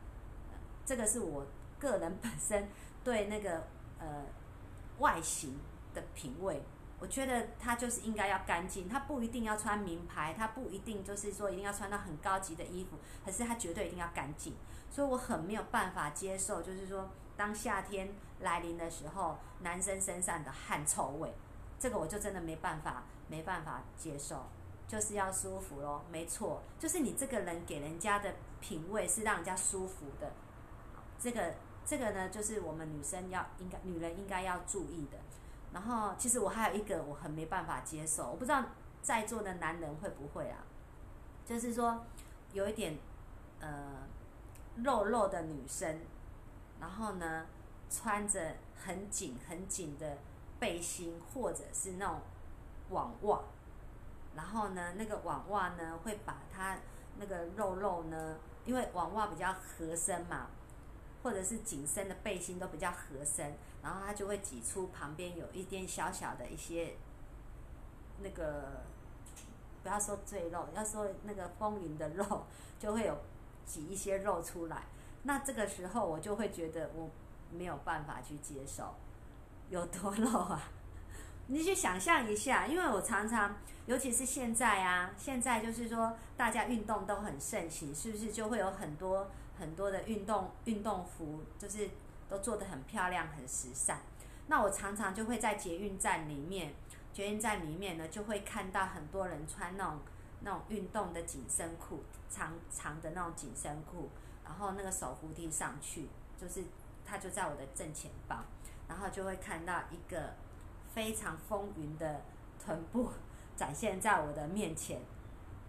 [0.86, 1.46] 这个是我
[1.80, 2.68] 个人本身
[3.04, 3.68] 对那个
[4.00, 4.26] 呃
[5.00, 5.60] 外形
[5.94, 6.62] 的品味，
[7.00, 14.56] 我我觉得他就是应该要干净，他不一定要穿名牌，他不一定就是说一定要穿到很高级的衣服，可是他绝对一定要干净。
[14.90, 21.34] 所以我很没有办法接受，就是说当夏天来临的时候，男生身上的汗臭味，
[21.78, 24.46] 这个我就真的没办法，没办法接受，
[24.88, 30.32] 就是要舒服咯，没错，就是你这个人给人家的品味是让人家舒服的，
[31.20, 35.18] 这个这个呢，就是我们女生要应该女人应该要注意的。
[35.74, 38.64] 然后，其实我还有一个我很没办法接受，我不知道
[39.02, 40.64] 在座的男人会不会啊？
[41.46, 42.06] 就是说，
[42.52, 43.00] 有一点
[43.60, 44.08] 呃
[44.76, 46.02] 肉肉的女生，
[46.80, 47.48] 然后呢
[47.90, 50.20] 穿着很紧很紧的
[50.60, 52.22] 背心，或者是那种
[52.92, 53.42] 网袜，
[54.36, 56.78] 然后呢那个网袜呢会把它
[57.18, 60.48] 那个肉肉呢，因为网袜比较合身嘛。
[61.24, 66.96] 或者是紧身的背心都比较合身，然后它就会挤出旁边有一点小小的一些
[68.22, 68.82] 那个，
[69.82, 72.44] 不要说赘肉，要说那个丰腴的肉，
[72.78, 73.18] 就会有
[73.66, 74.84] 挤一些肉出来。
[75.24, 77.10] 那这个时候我就会觉得我
[77.50, 78.94] 没有办法去接受，
[79.70, 80.62] 有多肉啊？
[81.54, 89.30] 你去想象一下，因为我常常，尤其是现在啊，现在就是说大家运动都很盛行，是不是就会有很多？
[89.56, 91.88] 很多的运动运动服就是
[92.28, 94.00] 都做得很漂亮、很时尚。
[94.48, 96.74] 那我常常就会在捷运站里面，
[97.14, 100.00] 捷运站里面呢就会看到很多人穿那种
[100.40, 104.10] 那种运动的紧身裤，长长的那种紧身裤，
[104.44, 106.64] 然后那个手扶梯上去，就是
[107.06, 108.44] 它就在我的正前方，
[108.90, 110.34] 然后就会看到一个
[110.94, 112.22] 非常丰腴的
[112.64, 113.10] 臀部
[113.56, 115.02] 展现在我的面前，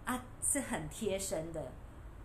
[0.05, 1.71] 啊，是很贴身的。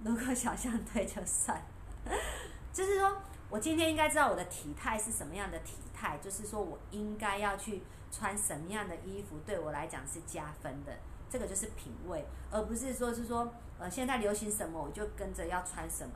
[0.03, 1.61] 如果想象对就算，
[2.73, 3.17] 就是说
[3.49, 10.93] 我今天应该知道我的体态是什么样的体态，就是说我应该要去穿什么样的衣服，对我来讲是加分的。
[11.29, 16.15] 这个就是品味，而不是说是说呃现在流行什么我就跟着要穿什么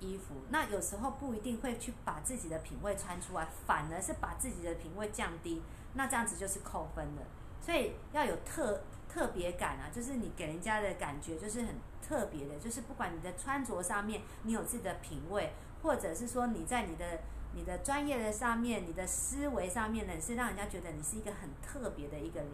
[0.00, 0.34] 衣服。
[0.50, 5.62] 那有时候不一定会去把自己的品味穿出来，反而是把自己的品味降低，
[5.94, 7.22] 那这样子就是扣分的。
[7.60, 11.74] 所以要有特特别感啊，就是你给人家的感觉就是很。
[12.06, 17.18] 特别的，就是不管你的穿着上面，你有自己的品味，或者是说你在你的
[17.52, 22.50] 你的专业的上面，你的思维上面呢，是让人家觉得你是一个很特别的一个人。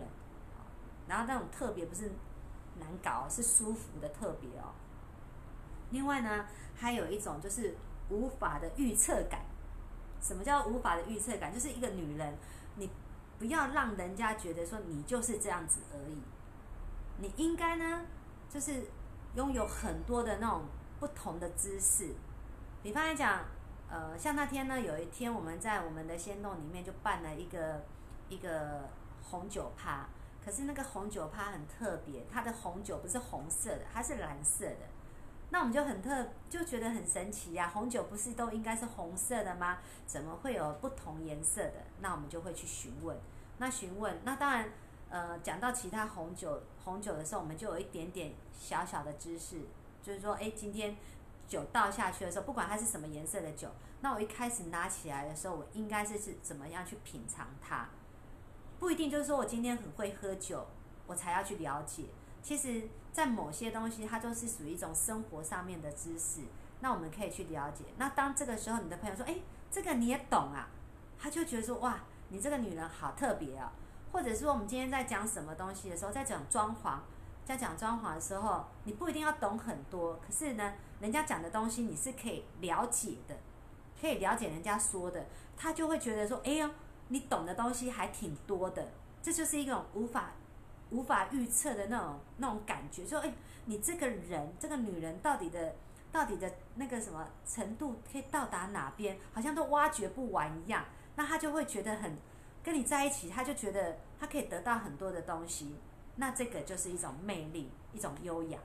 [1.06, 2.12] 然后那种特别不是
[2.80, 4.72] 难搞，是舒服的特别哦。
[5.92, 7.76] 另外呢，还有一种就是
[8.08, 9.42] 无法的预测感。
[10.20, 11.54] 什么叫无法的预测感？
[11.54, 12.34] 就是一个女人，
[12.74, 12.90] 你
[13.38, 16.20] 不要让人家觉得说你就是这样子而已。
[17.18, 18.02] 你应该呢，
[18.50, 18.84] 就是。
[19.34, 20.60] 拥有很多的那种
[21.00, 22.10] 不同的姿势，
[22.82, 23.40] 比方来讲，
[23.88, 27.82] 呃，像那天呢，有一天我们在我们的仙洞里面就办了一个
[28.28, 28.90] 一个
[29.22, 30.06] 红酒趴，
[30.44, 34.80] 可是那个红酒趴很特别，它的红酒不是红色的，它是蓝色的，
[35.52, 39.78] 那我们就很特就觉得很神奇呀，红酒不是都应该是红色的吗？
[40.04, 41.74] 怎么会有不同颜色的？
[42.00, 43.16] 那我们就会去询问，
[43.58, 44.68] 那询问，那当然。
[45.14, 49.60] 呃，讲到其他红酒红酒的时候，我们就有一点点小小的知识，
[50.02, 50.96] 就是说，哎，今天
[51.46, 53.68] 酒倒下去的时候，不管它是什么颜色的酒，
[54.00, 57.90] 那我一开始拿起来的时候，我应该是是怎么样去品尝它？
[58.80, 60.66] 不一定就是说我今天很会喝酒，
[61.06, 62.04] 我才要去了解。
[62.42, 66.40] 其实，在某些东西，它就是属于一种生活上面的知识，
[66.80, 67.84] 那我们可以去了解。
[67.96, 69.36] 那当这个时候，你的朋友说，哎，
[69.70, 70.68] 这个你也懂啊？
[71.18, 72.00] 他就觉得说，哇，
[72.30, 73.72] 你这个女人好特别啊。
[74.10, 76.98] 或者说，我们今天在讲什么东西的时候，在讲装潢，
[77.46, 83.36] 在讲装潢的时候，你不一定要懂很多，可是呢，人家讲的东西你是可以了解的，
[83.98, 85.26] 可以了解人家说的，
[85.56, 86.68] 他就会觉得说，哎呦，
[87.08, 88.90] 你懂的东西还挺多的，
[89.22, 90.32] 这就是一种无法
[90.92, 93.32] 无法预测的那种那种感觉，说，哎，
[93.64, 95.74] 你这个人，这个女人到底的
[96.12, 100.84] 到底的那个什么程度可以到达哪边，好像都挖掘不完一样，
[101.16, 102.16] 那他就会觉得很。
[102.64, 105.74] 跟你在一起，他就觉得他可以得到很多的东西，
[106.14, 108.58] 那这个就是一种魅力，一种优雅。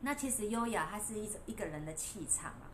[0.00, 2.72] 那其实优雅，它是一种一个人的气场啊，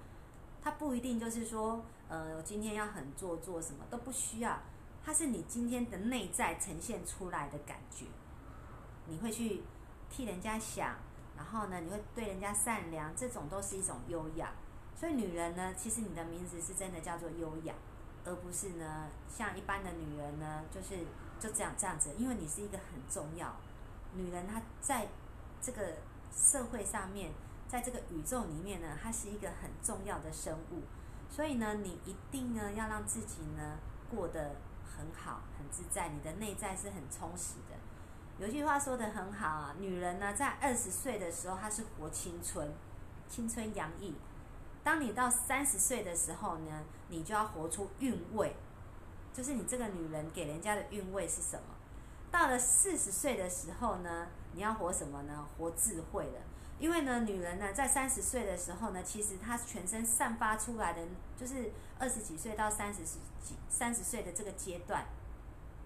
[0.62, 4.60] 它不一定就是说，呃，我今天要很做作，什么都不需要，
[5.04, 8.06] 它是你今天的内在呈现出来的感觉。
[9.08, 9.62] 你会去
[10.10, 10.96] 替人家想，
[11.36, 14.52] 然后呢，你会对人家善良，这种都是一种优雅。
[14.94, 17.74] 所以女人呢，其实你的名字是真的叫做优雅。
[18.24, 20.98] 而不是呢，像一般的女人呢，就是
[21.40, 23.56] 就这样这样子，因为你是一个很重要
[24.12, 25.08] 女人，她在
[25.62, 25.96] 这个
[26.30, 27.32] 社会上面，
[27.68, 30.82] 在这个宇宙里面呢，她是一个很重要的生物，
[31.30, 33.78] 所以呢，你一定呢要让自己呢
[34.10, 37.54] 过得很好，很自在，你的内在是很充实。
[38.38, 42.72] 有句话说的很好啊，女人呢在二十岁的时候她是活青春，
[43.28, 44.12] 青春洋溢；
[44.84, 48.54] 当你到三十岁的时候呢，你就要活出韵味，
[49.34, 51.74] 就是你这个女人给人家的韵味是什么？
[52.30, 55.48] 到了四十岁的时候呢，你要活什么呢？
[55.56, 56.40] 活智慧了。
[56.78, 61.02] 因为呢，女人呢在三十岁的时候呢，其实她全身散发出来的，
[61.36, 65.04] 就是二十几岁到三十几三十岁的这个阶段，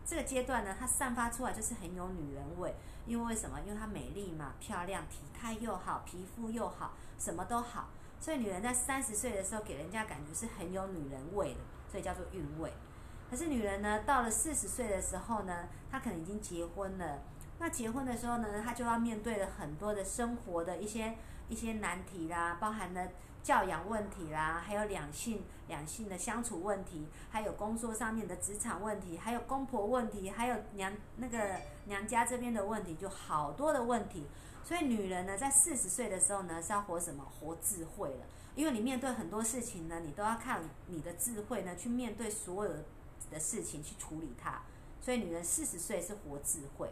[0.04, 2.74] 这个阶段呢，她散发出来就是很有女人味。
[3.06, 3.60] 因为为什么？
[3.66, 7.88] 因为她美丽嘛，漂亮，体态又好，皮肤又好，什么都好。
[8.20, 11.60] 所以女人在三十岁的时候给人家感觉是很有女人味的，
[11.90, 12.72] 所以叫做韵味。
[13.28, 17.18] 可是女人呢，到了四十岁的时候呢，她可能已经结婚了。
[17.62, 21.14] 那结婚的时候呢，她就要面对了很多的生活的一些
[21.48, 23.09] 一些难题啦，包含了
[23.40, 34.27] 教养问题啦，还有两性两性的相处问题，还有工作上面的职场问题，还有公婆问题，还有娘那个娘家这边的问题，就好多的问题。
[34.64, 37.25] 所以女人呢，在四十岁的时候呢，是要活什么？
[37.25, 38.27] 活智慧了。
[38.57, 42.72] 因为你面对很多事情呢，你都要靠你的智慧呢，去面对所有。
[43.31, 44.61] 的事情去处理它，
[45.01, 46.90] 所以女人四十岁是活智慧。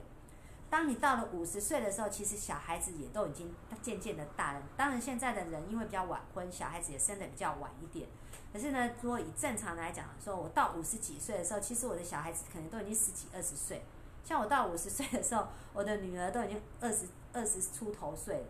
[0.70, 3.52] 当你到了五十岁的时候，其实小孩子也都已经
[3.82, 4.62] 渐渐的大了。
[4.76, 8.08] 当然，现在的人因为比较晚婚，小孩子也生的比较晚一点。
[8.52, 13.82] 可是呢，如果以正常来讲，说我到五十几岁的时候，其实我的小孩子可能都已经十几二十岁。
[14.24, 18.46] 像我到五十岁的时候，我的女儿都已经二十二十出头岁了。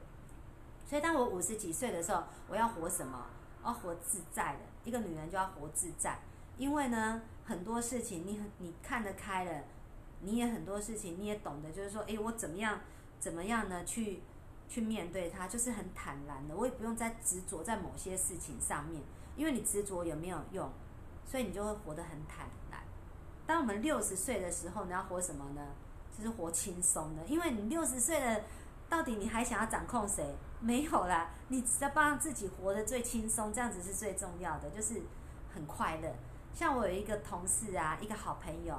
[0.87, 3.27] 所以，当我五十几岁的时候，我要活什么？
[3.65, 4.61] 要活自在的。
[4.85, 6.19] 一个女人就要活自在，
[6.59, 7.23] 因为呢。
[7.47, 9.65] 很多事情你你看得开了，
[10.23, 12.81] 你也很多事情你也懂得，就是说，哎，我怎么样
[13.19, 13.85] 怎么样呢？
[13.85, 14.23] 去
[14.69, 19.03] 去面对它，就是很坦然的，我也不用再执着在某些事情上面，
[19.37, 20.71] 因为你执着有没有用？
[21.27, 22.81] 所以你就会活得很坦然。
[23.47, 25.67] 当我们六十岁的时候，你要活什么呢？
[26.17, 28.43] 就是活轻松的，因为你六十岁了，
[28.89, 30.37] 到底你还想要掌控谁？
[30.61, 35.01] 没有啦，你只要帮自己活得最轻松，这样子是最重要的，就是
[35.55, 36.13] 很快乐。
[36.53, 38.75] 像我有一个同事啊，一个好朋友，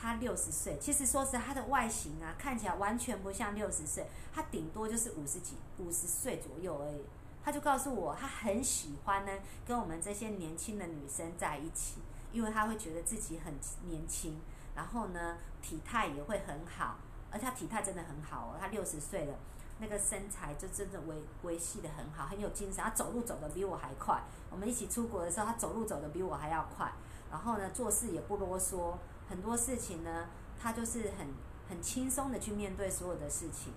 [0.00, 7.02] 他六十岁，其实说实，他的外形啊，看起来完全不像六十岁，他顶多就是五十几、五十岁左右而已。
[7.44, 9.32] 他就告诉我，他很喜欢呢，
[9.66, 12.00] 跟我们这些年轻的女生在一起，
[12.32, 13.54] 因为他会觉得自己很
[13.88, 14.40] 年轻，
[14.74, 16.96] 然后呢，体态也会很好，
[17.30, 19.34] 而他体态真的很好哦，他六十岁了。
[19.82, 22.84] 那个身材就真的维维系的很好，很有精神。
[22.84, 24.22] 他走路走得比我还快。
[24.50, 26.92] 我们一起出国的时候，他走路走得比我还要快。
[27.30, 28.92] 然后呢，做事也不啰嗦，
[29.30, 30.28] 很多事情呢，
[30.60, 31.28] 他就是很
[31.68, 33.72] 很轻松的去面对所有的事情。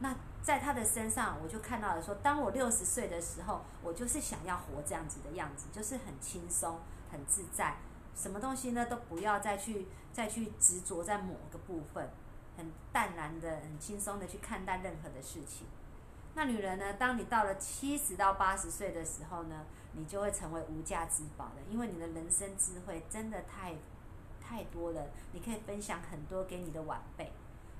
[0.00, 6.80] 那在他的身上，我就看到了说，当我六十岁的时候，我就是想要活这样子的样子，就是很轻松、
[7.12, 7.76] 很自在，
[8.16, 12.10] 什么东西呢都不要再去再去执着在某个部分。
[12.56, 15.66] 很淡然的、很轻松的去看待任何的事情。
[16.34, 16.94] 那女人呢？
[16.94, 23.74] 当你到了七十到八十岁的时候呢，你就会成为无价之宝的，因为你的人生智慧真的太
[24.46, 27.32] 太多了，你可以分享很多给你的晚辈。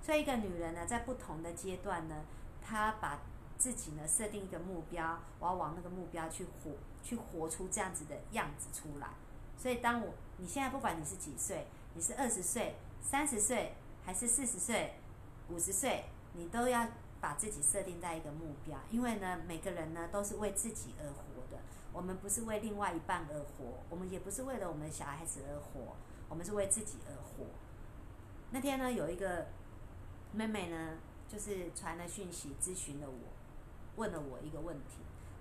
[0.03, 2.25] 所以，一个女人呢，在不同的阶段呢，
[2.61, 3.21] 她把
[3.57, 9.09] 自己呢设定一个目标，我要往那个目标去活，去活出这样子的样子出来。
[9.57, 13.75] 所以，当我你现在不管你是几岁，你是二十岁、三十岁。
[14.07, 14.93] 还是四十岁、
[15.49, 16.87] 五十岁，你都要
[17.21, 21.61] 把自己设定在一个目标，因为呢，每个人呢都是为自己而活的。
[21.93, 25.97] 我们不是为另外一半而活，我们也不是为了我们的小孩子而活，
[26.29, 27.47] 我们是为自己而活。
[28.51, 29.47] 那天呢，有一个
[30.33, 33.33] 妹妹呢，就是传了讯息咨询了我，
[33.97, 34.99] 问了我一个问题。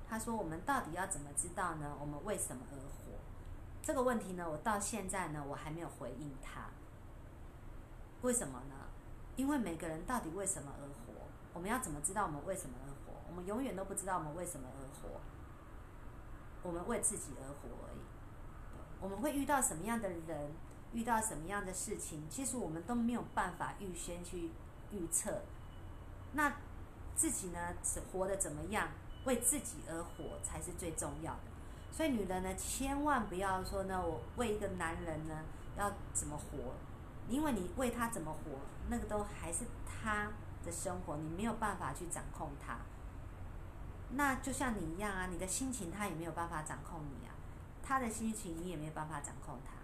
[0.07, 1.95] 她说：“我们到底要怎么知道呢？
[1.99, 3.17] 我们为什么而活？”
[3.81, 6.69] 这个问题呢，我到现在呢，我还没有回应她。
[8.21, 8.75] 为什么呢？
[9.35, 11.13] 因为每个人到底为什么而活？
[11.53, 13.19] 我们要怎么知道我们为什么而活？
[13.29, 15.19] 我们永远都不知道我们为什么而活。
[16.63, 17.99] 我们为自己而活而已。
[18.99, 20.51] 我们会遇到什么样的人，
[20.95, 24.49] 遇到什么样的事情，其实我们都没有办法预先去
[24.91, 25.41] 预测。
[26.31, 26.55] 那
[27.15, 27.75] 自己呢，
[28.11, 28.87] 活得怎么样？
[29.25, 31.39] 为自己而活才是最重要的。
[31.91, 35.43] 所以女人呢，千万不要说呢，我为一个男人呢，
[35.77, 36.75] 要怎么活？
[37.27, 40.31] 因为你为他怎么活，那个都还是他
[40.63, 42.77] 的生活，你没有办法去掌控他。
[44.11, 47.33] 那就像你一样啊，你的心情他也没有办法掌控你啊，
[47.83, 49.74] 他的心情你也没有办法掌控他。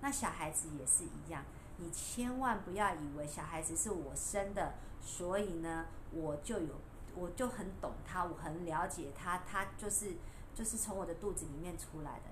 [0.00, 1.44] 那小孩子也是一样，
[1.76, 6.74] 你千万不要以为小孩子是我生的，所以呢，我就有，
[7.14, 10.16] 我就很懂他，我很了解他，他就是
[10.54, 12.26] 就是从我的肚子里面出来的，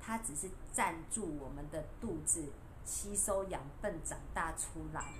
[0.00, 2.44] 他只是占住我们的肚子。
[2.84, 5.12] 吸收养分长大出来，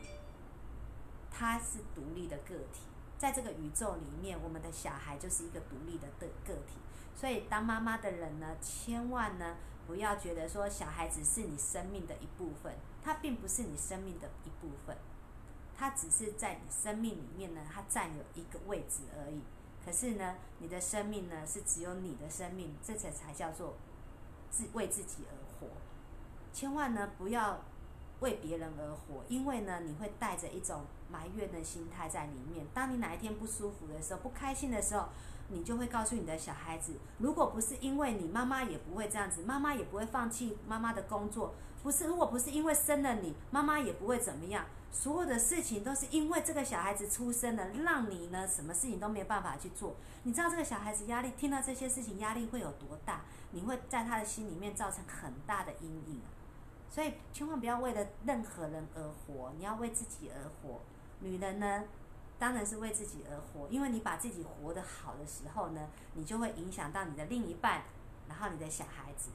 [1.31, 2.81] 他是独立的个体，
[3.19, 6.79] 在这个宇宙里面，我们的小孩就是一个独立的的个体。
[7.15, 9.57] 所以，当妈妈的人呢，千万呢
[9.89, 14.95] 不要觉得说小孩子是你生命的一部分，他并不是你生命的一部分，
[15.75, 19.41] 他只是在你生命里面呢，他占有一个位置而已。
[19.83, 23.77] 可是呢，你的生命呢是只有你的生命，这才才叫做
[24.51, 25.69] 自为自己而活。
[26.53, 27.61] 千万呢不要
[28.21, 32.67] 为别人而活，因为呢你会带着一种埋怨的心态在里面。
[32.75, 35.09] 当你哪一天不舒服的时候、不开心的时候，
[35.49, 41.55] 你就会告诉你的小孩子：如果不是因为你，妈妈也不会这样子，妈妈也不会放弃妈妈的工作。
[41.83, 44.67] 不是，如果不是因为生了你，妈妈也不会怎么样。
[44.91, 49.95] 所有的事情都是因为这个小孩子出生了，让你呢什么事情都没有办法去做。
[50.23, 53.21] 你知道这个小孩子压力，听到这些事情压力会有多大？
[53.53, 56.21] 你会在他的心里面造成很大的阴影。
[56.91, 60.81] 所以千万不要为了任何人而活，你要为自己而活。
[61.21, 61.85] 女人呢，
[62.39, 67.83] 当然是为自己而活，因为你把自己活得好的时候呢，你就会影响到你的另一半，
[68.29, 69.31] 然后你的小孩子。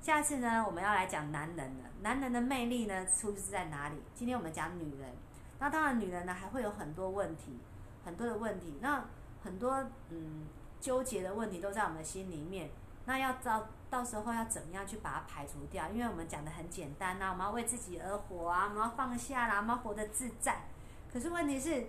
[0.00, 1.84] 下次呢，我们要来讲男人了。
[2.02, 4.02] 男人的魅力呢，出自在哪里？
[4.14, 5.14] 今天我们讲女人。
[5.58, 7.58] 那当然，女人呢还会有很多问题，
[8.04, 8.78] 很多的问题。
[8.80, 9.04] 那
[9.42, 10.46] 很多嗯
[10.80, 12.70] 纠结的问题都在我们的心里面。
[13.06, 15.88] 那要到到时候要怎么样去把它排除掉？
[15.90, 20.64] 因为我们讲的很简单呐，我们要为自己而活啊，我们要放下啦，我们要活得自在。
[21.10, 21.86] 可是问题是，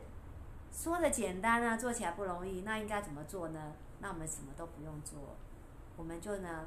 [0.72, 2.62] 说的简单啊，做起来不容易。
[2.62, 3.74] 那应该怎么做呢？
[4.00, 5.36] 那我们什么都不用做，
[5.98, 6.66] 我们就呢。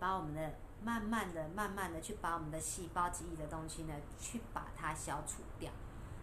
[0.00, 0.52] 把我们的
[0.82, 5.70] 慢慢的、慢慢的去把我们的细胞记忆的东西呢，去把它消除掉。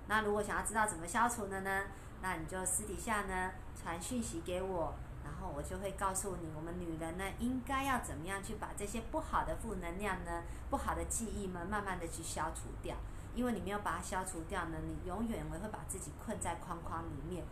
[0.08, 1.86] 那如果想要知道怎么消除的呢？
[2.22, 12.96] 那你就私底下呢传讯息给我，然后我就会告诉你，我们女人呢应该要怎么样去把这些不好的负能量呢、不好的记忆们慢慢的去消除掉。
[13.36, 17.44] 因为你没有把它消除掉呢，你永远会会把自己困在框框里面。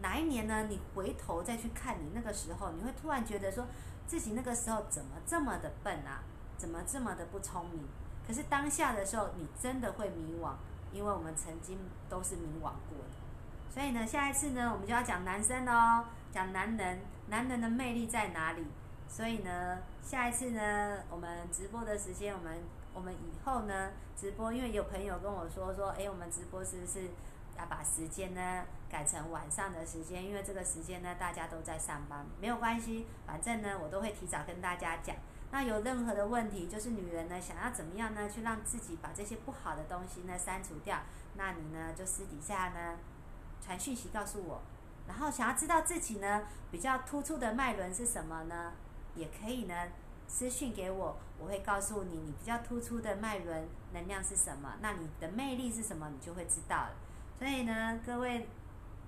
[0.00, 0.66] 哪一年呢？
[0.68, 3.66] 你回头再去看你那个时候，你会突然觉得说。
[4.06, 6.20] 自己那个时候怎么这么的笨啊？
[6.58, 7.82] 怎么这么的不聪明？
[8.26, 10.52] 可是当下的时候，你真的会迷惘，
[10.92, 13.72] 因为我们曾经都是迷惘过的。
[13.72, 18.66] 所以呢，下一次呢，我们就要讲男生哦，讲男人，男人的魅力在哪里？
[19.08, 22.62] 所以呢，下一次呢，我们直播的时间，我们
[22.94, 27.10] 我们以后呢，直播，因为有朋友跟我说说，哎，我们直播是不是？
[27.56, 35.14] 要把时间呢改成晚上的时间，因为这个时间呢大家都在上班，没有关系，反正呢我都会提早跟大家讲。
[35.52, 40.98] 那有任何的问题，就是女人呢想要怎么样呢去让自己把这些不好的东西呢删除掉，
[41.36, 42.98] 那你呢就私底下呢
[43.60, 44.60] 传讯息告诉我。
[45.06, 46.42] 然后想要知道自己呢
[46.72, 48.72] 比较突出的脉轮是什么呢，
[49.14, 49.74] 也可以呢
[50.26, 56.90] 私讯给我，我会告诉你你比较突出的脉轮能量是什么，那你的魅力是什么，你就会知道了。
[57.38, 58.48] 所以呢，各位，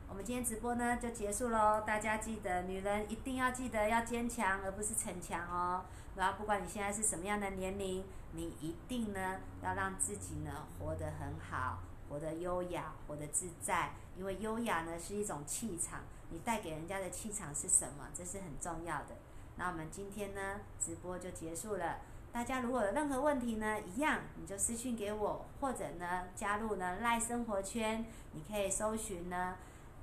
[0.09, 1.83] 我们今天直播呢就结束喽。
[1.87, 5.85] 大家记得，女人一定要记得要坚强，而不是逞强哦。
[6.15, 13.93] 然后，不管你现在是什么样的年龄，你一定呢要让自己呢活得很好，活得优雅，活得自在。
[14.17, 16.01] 因为优雅呢是一种气场，
[16.31, 18.09] 你带给人家的气场是什么？
[18.15, 19.17] 这是很重要的。
[19.57, 21.99] 那我们今天呢直播就结束了。
[22.33, 29.57] 大家如果有任何问题呢，一样你就私信给我，或者呢加入呢赖生活圈，你可以搜寻呢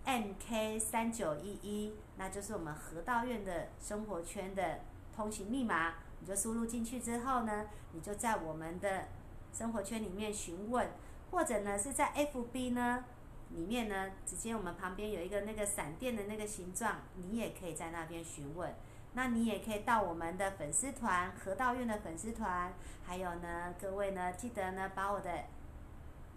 [0.06, 4.80] MK 三九一一，那就是我们河道院的生活圈的
[5.16, 5.94] 通行密码。
[6.20, 9.10] 你就输入进去之后呢，你就在我们的
[9.52, 10.90] 生活圈里面询问，
[11.32, 13.04] 或者呢是在 FB 呢
[13.50, 18.74] 里面呢，直接我们旁边有一个那个闪电的那个形状，你也可以在那边询问。
[19.16, 22.74] 那你也可以到我们的粉丝团河道院的粉丝团，
[23.06, 25.30] 还有呢，各位呢，记得呢把我的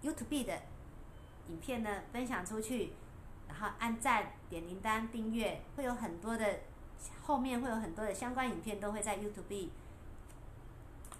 [0.02, 0.54] YouTube 的
[1.48, 2.92] 影片呢分享出去，
[3.48, 6.60] 然后按赞、点铃铛、订阅，会有很多的
[7.22, 9.70] 后面会有很多的相关影片都会在 YouTube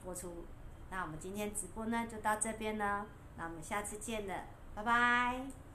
[0.05, 0.45] 播出。
[0.91, 4.45] 那我们今天直播呢就到这边呢，那我们下次见了，
[4.75, 5.66] 拜拜。